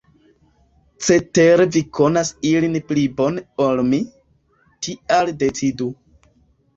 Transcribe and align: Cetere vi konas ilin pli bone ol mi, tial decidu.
Cetere 1.07 1.65
vi 1.75 1.83
konas 1.97 2.31
ilin 2.51 2.77
pli 2.91 3.03
bone 3.19 3.43
ol 3.65 3.81
mi, 3.91 3.99
tial 4.87 5.31
decidu. 5.45 5.91